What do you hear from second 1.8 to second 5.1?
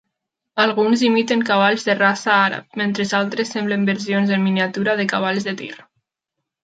de raça àrab, mentre altres semblen versions en miniatura de